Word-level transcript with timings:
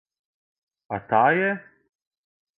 А 0.97 0.99
та 1.11 1.21
је? 1.41 1.53